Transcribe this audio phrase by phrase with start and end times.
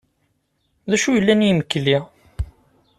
[0.89, 1.97] D acu i yellan i yimekli?